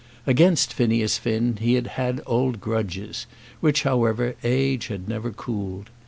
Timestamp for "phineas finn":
0.73-1.57